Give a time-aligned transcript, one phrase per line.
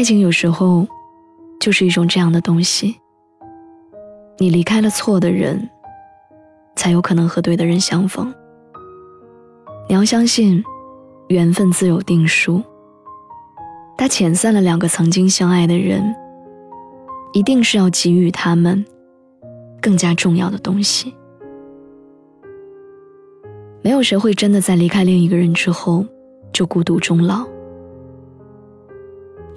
[0.00, 0.88] 爱情有时候
[1.60, 2.98] 就是一种这样的东西。
[4.38, 5.68] 你离开了错的人，
[6.74, 8.32] 才有可能和对的人相逢。
[9.90, 10.64] 你要相信，
[11.28, 12.62] 缘分自有定数。
[13.98, 16.02] 他遣散了两个曾经相爱的人，
[17.34, 18.82] 一定是要给予他们
[19.82, 21.14] 更加重要的东西。
[23.82, 26.06] 没有谁会真的在离开另一个人之后
[26.54, 27.49] 就孤独终老。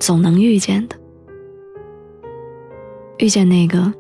[0.04, 0.98] 总能遇见的，
[3.20, 3.94] 遇见那个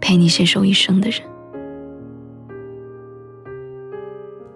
[0.00, 1.20] 陪你携手一生的人。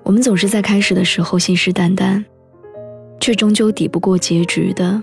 [0.04, 2.24] 我们总是在开始的时候信誓旦旦，
[3.18, 5.02] 却终究抵不过结局的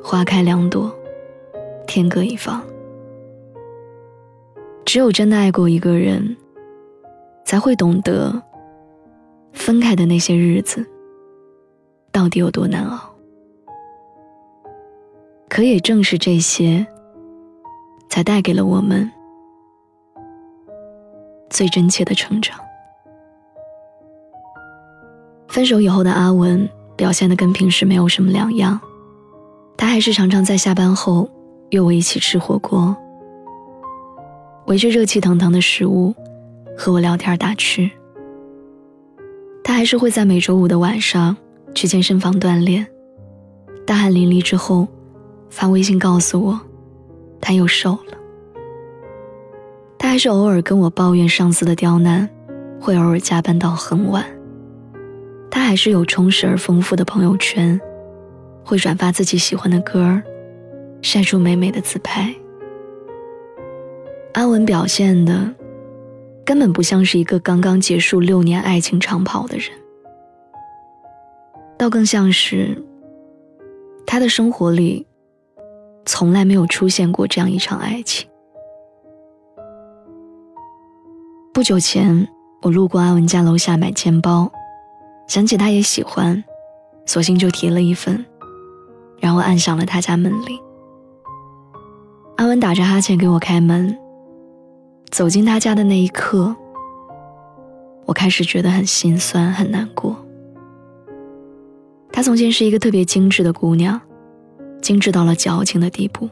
[0.00, 0.96] 花开两朵，
[1.88, 2.62] 天各一方。
[4.84, 6.36] 只有真的爱过一个人，
[7.44, 8.40] 才会懂得
[9.52, 10.86] 分开的那些日子
[12.12, 13.12] 到底有多难熬。
[15.54, 16.84] 可也正是这些，
[18.08, 19.08] 才带给了我们
[21.48, 22.58] 最真切的成长。
[25.46, 28.80] 分手以后的阿文表现的跟平时没有什么两样，
[29.76, 31.30] 他还是常常在下班后
[31.70, 32.96] 约我一起吃火锅，
[34.66, 36.12] 围着热气腾腾的食物
[36.76, 37.92] 和我聊天打趣。
[39.62, 41.36] 他还是会在每周五的晚上
[41.76, 42.84] 去健身房锻炼，
[43.86, 44.88] 大汗淋漓之后。
[45.54, 46.60] 发微信告诉我，
[47.40, 48.18] 他又瘦了。
[49.96, 52.28] 他还是偶尔跟我抱怨上司的刁难，
[52.80, 54.26] 会偶尔加班到很晚。
[55.48, 57.80] 他还是有充实而丰富的朋友圈，
[58.64, 60.20] 会转发自己喜欢的歌，
[61.02, 62.34] 晒出美美的自拍。
[64.32, 65.54] 阿文表现的，
[66.44, 69.68] 根本不像是一个刚刚结束六年爱情长跑的人，
[71.78, 72.76] 倒更像是
[74.04, 75.06] 他的生活里。
[76.06, 78.28] 从来没有出现过这样一场爱情。
[81.52, 82.28] 不久前，
[82.62, 84.50] 我路过阿文家楼下买肩包，
[85.28, 86.42] 想起他也喜欢，
[87.06, 88.24] 索性就提了一份，
[89.20, 90.58] 然后按响了他家门铃。
[92.36, 93.96] 阿文打着哈欠给我开门。
[95.10, 96.56] 走进他家的那一刻，
[98.04, 100.16] 我开始觉得很心酸，很难过。
[102.10, 104.00] 她从前是一个特别精致的姑娘。
[104.84, 106.28] 精致到了矫情的地步，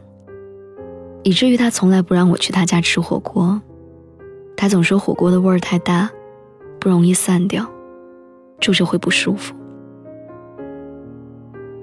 [1.22, 3.58] 以至于他从来不让我去他家吃火锅。
[4.54, 6.10] 他总说火锅的味儿太大，
[6.78, 7.66] 不容易散掉，
[8.60, 9.54] 住着会不舒服。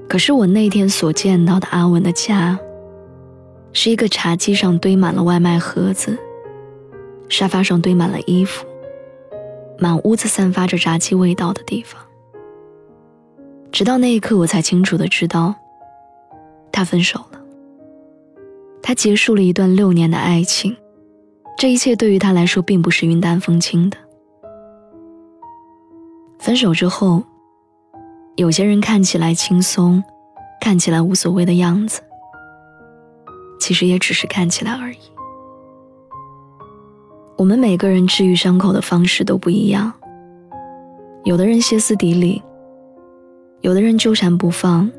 [0.07, 2.59] 可是我那天所见到的阿文的家，
[3.73, 6.15] 是一个茶几上堆满了外卖盒子，
[7.29, 8.63] 沙发上堆满了衣服，
[9.79, 11.99] 满屋子散发着炸鸡味道的地方。
[13.71, 15.55] 直到那一刻，我才清楚的知道。
[16.71, 17.39] 他分手了，
[18.81, 20.75] 他结束了一段六年的爱情，
[21.57, 23.97] 这一切对于他来说并不是云淡风轻的。
[26.39, 27.23] 分手之后，
[28.37, 30.01] 有些人看起来轻松，
[30.61, 32.01] 看起来无所谓的样子，
[33.59, 34.97] 其实也只是看起来而已。
[37.35, 39.91] 我们每个人治愈伤口的方式都不一样，
[41.25, 42.41] 有的人歇斯底里，
[43.61, 44.89] 有的人纠缠不放。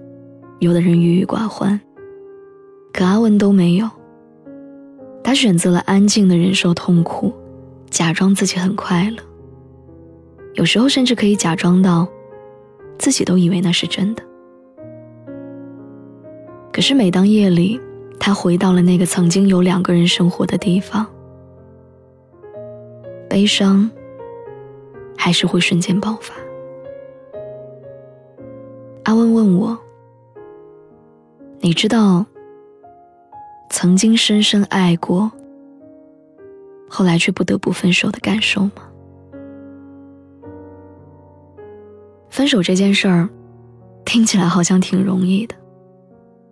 [0.60, 1.81] 有的人郁郁寡欢，
[2.93, 3.88] 可阿文都没有。
[5.25, 7.32] 他选择了安静的忍受痛苦，
[7.88, 9.22] 假装自己很快乐。
[10.54, 12.06] 有时候甚至可以假装到，
[12.99, 14.23] 自己都以为那是真的。
[16.70, 17.81] 可是每当夜里，
[18.19, 21.06] 他回到了那个曾经有两个人生活的地方，
[23.31, 23.90] 悲伤
[25.17, 26.34] 还是会瞬间爆发。
[29.05, 29.79] 阿文问我。
[31.62, 32.24] 你知道
[33.68, 35.30] 曾经深深爱过，
[36.88, 38.72] 后来却不得不分手的感受吗？
[42.30, 43.28] 分手这件事儿
[44.06, 45.54] 听起来好像挺容易的，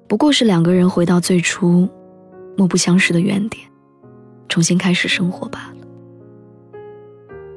[0.07, 1.89] 不过是两个人回到最初
[2.55, 3.67] 莫不相识的原点，
[4.47, 5.87] 重新开始生活罢了。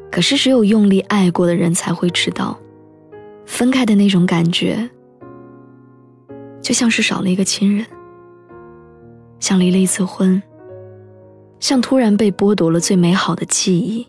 [0.10, 2.58] 可是只有用力爱过的人才会知道，
[3.46, 4.90] 分开的那种感觉，
[6.62, 7.86] 就像是少了一个亲人，
[9.40, 10.42] 像离了一次婚，
[11.60, 14.08] 像突然被剥夺了最美好的记忆，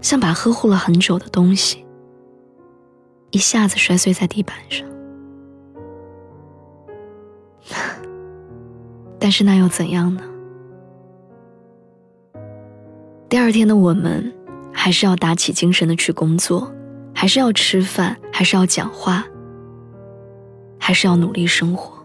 [0.00, 1.84] 像把呵护了很久的东西
[3.30, 4.88] 一下子摔碎在地板上。
[9.20, 10.22] 但是那又怎样呢？
[13.28, 14.32] 第二天的我们，
[14.72, 16.72] 还是要打起精神的去工作。
[17.12, 19.26] 还是要吃饭，还是要讲话，
[20.90, 22.04] 还是要努力生活。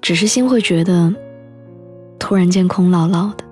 [0.00, 1.14] 只是心会觉得，
[2.18, 3.44] 突然间空落落的，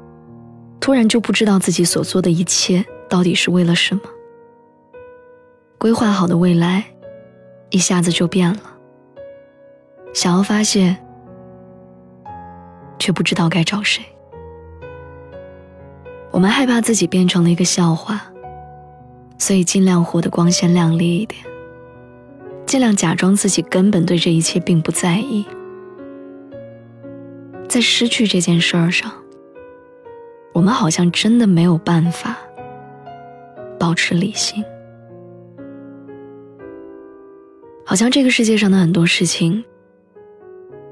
[0.80, 4.00] 突然就不知道自己所做的一切到底是为了什么。
[5.78, 6.84] 规划好的未来，
[7.70, 8.76] 一下子就变了。
[10.12, 10.96] 想要发泄，
[12.98, 14.04] 却不知道该找谁。
[16.32, 18.22] 我们害怕自己变成了一个笑话。
[19.38, 21.40] 所以尽量活得光鲜亮丽一点，
[22.70, 25.44] 尽量假装自己根本对这一切并不在意。
[27.68, 29.10] 在失去这件事儿上，
[30.52, 32.38] 我们好像真的没有办法
[33.76, 34.62] 保持理性，
[37.84, 39.64] 好像这个世界上的很多事情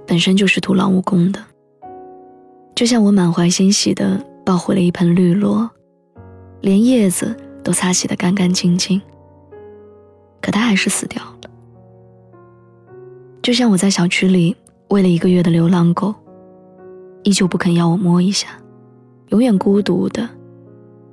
[0.04, 1.40] 本身就是徒劳无功的。
[2.74, 5.70] 就像我满怀欣喜的抱回了一盆绿萝，
[6.60, 7.36] 连叶子。
[7.62, 8.98] 都擦洗的干干净净，
[10.40, 11.22] 可它还是死掉。
[13.48, 14.54] 就像我在小区里
[14.88, 16.14] 喂了一个月的流浪狗，
[17.22, 18.48] 依旧不肯要我摸一下，
[19.28, 20.28] 永远孤独的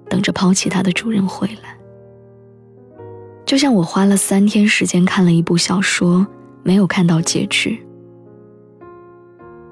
[0.09, 1.77] 等着抛弃它的主人回来。
[3.45, 6.27] 就像我花了三天时间看了一部小说，
[6.61, 7.81] 没有看到结局，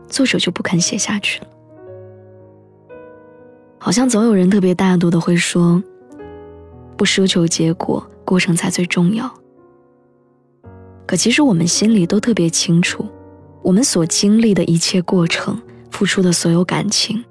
[0.08, 1.48] 作者就不肯写下去了。
[3.78, 5.84] 好像总有人特别大度的会说。
[6.96, 9.30] 不奢求结果，过程才最重要。
[11.14, 13.06] 可其实我们心里都特别清楚，
[13.62, 15.56] 我们所经历的一切过程，
[15.92, 17.24] 付出的所有感情，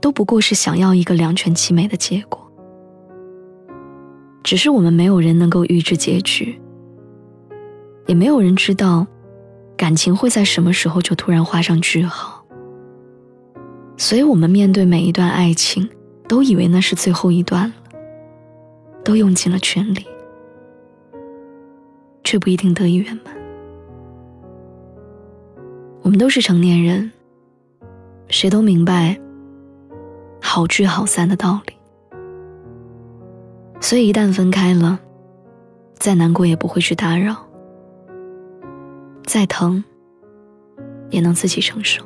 [0.00, 2.50] 都不过是想要一个两全其美的结果。
[4.42, 6.58] 只是我们没有人能够预知结局，
[8.06, 9.06] 也没有人知道，
[9.76, 12.42] 感情会在什么时候就突然画上句号。
[13.98, 15.86] 所以，我们面对每一段爱情，
[16.26, 17.74] 都以为那是最后一段了。
[19.04, 20.06] 都用尽了全力，
[22.26, 23.32] 却不一定得以圆满。
[26.02, 27.12] 我们都是成年人，
[28.28, 29.16] 谁都明白
[30.42, 31.72] 好聚好散的道理。
[33.80, 34.98] 所以一旦分开了，
[35.94, 37.36] 再难过也不会去打扰，
[39.24, 39.84] 再疼
[41.10, 42.04] 也能自己承受。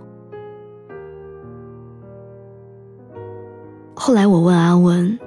[3.97, 5.19] 后来我问阿文。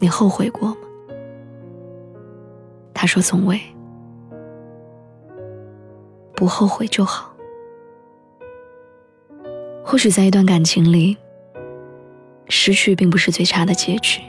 [0.00, 0.76] 你后悔过吗？
[2.94, 3.60] 他说从未。
[6.38, 7.34] 不后悔就好。
[9.84, 11.16] 或许在一段感情里，
[12.48, 14.20] 失去并不是最差的结局。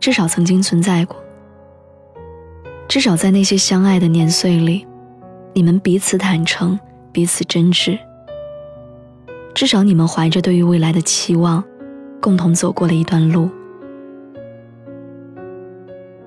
[0.00, 1.16] 至少曾经存在过。
[2.88, 4.84] 至少在那些相爱的年岁里，
[5.52, 6.76] 你们彼此坦诚，
[7.12, 7.96] 彼此真挚。
[9.54, 11.62] 至少你们怀着对于未来的期望，
[12.20, 13.48] 共同走过了一段路。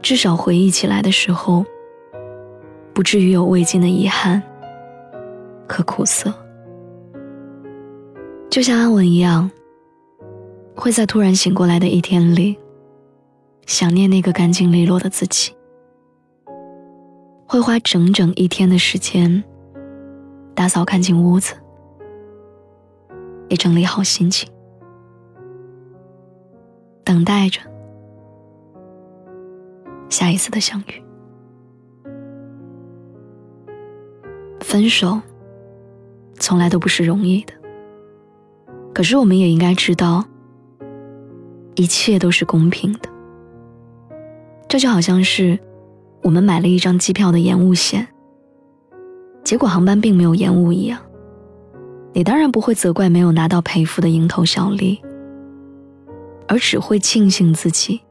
[0.01, 1.65] 至少回忆起来的时候，
[2.97, 4.41] 不至于有未尽的遗憾
[5.69, 6.33] 和苦涩。
[8.49, 9.51] 就像安稳一样，
[10.75, 12.57] 会在突然醒过来的一天里，
[13.67, 15.55] 想念那个干净利落的自己，
[17.47, 19.43] 会花整整一天的时间
[20.55, 21.53] 打扫干净屋子，
[23.47, 24.49] 也整理好心情，
[27.03, 27.61] 等待着。
[30.09, 31.03] 下一次的相遇，
[34.67, 35.21] 分手
[36.37, 37.53] 从来都不是容易的。
[38.93, 40.25] 可是我们也应该知道，
[41.75, 43.07] 一切都是公平的。
[44.67, 45.57] 这就好像是
[46.21, 48.05] 我们买了一张机票的延误险，
[49.41, 50.99] 结果航班并没有延误一样，
[52.11, 55.01] 你当然不会责怪没有拿到赔付的蝇头小利，
[56.45, 58.01] 而只会庆幸自己。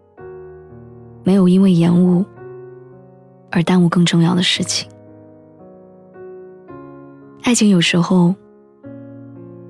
[1.23, 2.25] 没有因为延误
[3.51, 4.89] 而耽误更重要的事情。
[7.47, 8.35] 爱情有时候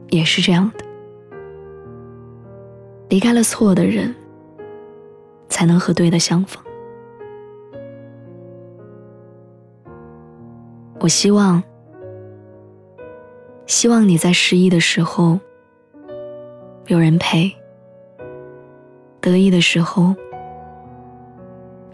[0.08, 0.84] 也是这样的，
[3.10, 4.14] 离开了错的人，
[5.50, 6.64] 才能和对的相逢。
[11.00, 11.62] 我希望，
[13.66, 15.38] 希望你在失意的时候
[16.86, 17.54] 有人陪，
[19.20, 20.14] 得意的时候。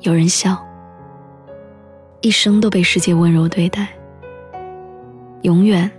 [0.02, 0.64] 有人笑，
[2.20, 3.88] 一生都被世界温柔对待，
[5.42, 5.90] 永远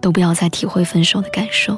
[0.00, 1.76] 都不要再体会分手的感受。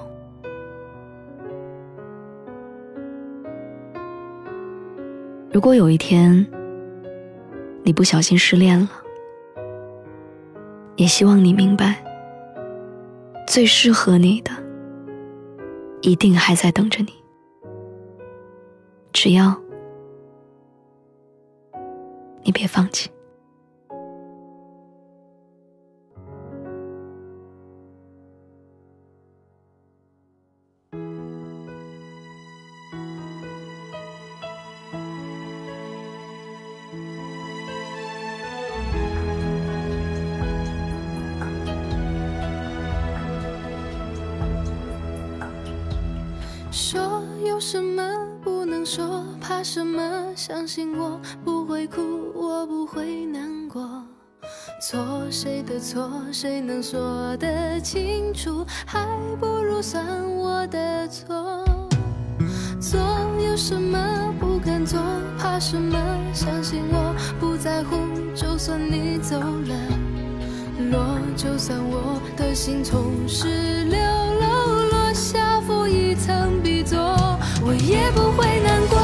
[5.52, 6.44] 如果有一天
[7.84, 8.88] 你不小心失恋了，
[10.96, 12.02] 也希望你明白，
[13.46, 14.50] 最适合你的
[16.00, 17.12] 一定还在等着你。
[19.12, 19.54] 只要
[22.42, 23.08] 你别放弃。
[49.64, 50.30] 什么？
[50.36, 54.04] 相信我不会哭，我不会难过。
[54.82, 58.62] 错谁的错，谁能说得清楚？
[58.84, 59.08] 还
[59.40, 60.04] 不如算
[60.36, 61.64] 我的错。
[62.78, 63.00] 做
[63.40, 63.98] 有什么
[64.38, 65.00] 不敢做，
[65.38, 65.98] 怕什么？
[66.34, 67.96] 相信我不在乎，
[68.34, 69.74] 就算你走了，
[70.90, 75.58] 落就算我的心从十六楼落下。
[75.62, 76.98] 负一层笔作，
[77.64, 79.03] 我也不会难过。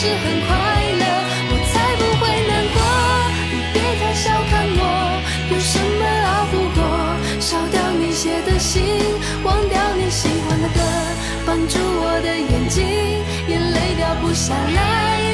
[0.00, 0.14] 是很
[0.46, 0.54] 快
[1.00, 1.04] 乐，
[1.50, 2.78] 我才不会难过。
[3.50, 4.80] 你别太小看我，
[5.50, 6.80] 有什么熬不过？
[7.40, 8.80] 烧掉你写的信，
[9.42, 10.80] 忘掉你喜欢的歌，
[11.44, 12.86] 绑住我的眼睛，
[13.48, 15.27] 眼泪掉不下来。